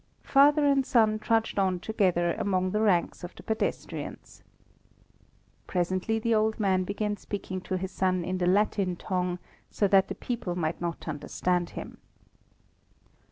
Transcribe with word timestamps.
Father 0.23 0.65
and 0.65 0.83
son 0.83 1.19
trudged 1.19 1.59
on 1.59 1.79
together 1.79 2.33
among 2.39 2.71
the 2.71 2.81
ranks 2.81 3.23
of 3.23 3.35
the 3.35 3.43
pedestrians. 3.43 4.41
Presently 5.67 6.17
the 6.17 6.33
old 6.33 6.59
man 6.59 6.83
began 6.85 7.17
speaking 7.17 7.61
to 7.61 7.77
his 7.77 7.91
son 7.91 8.25
in 8.25 8.39
the 8.39 8.47
Latin 8.47 8.95
tongue, 8.95 9.37
so 9.69 9.87
that 9.87 10.07
the 10.07 10.15
people 10.15 10.55
might 10.55 10.81
not 10.81 11.07
understand 11.07 11.69
him. 11.77 11.99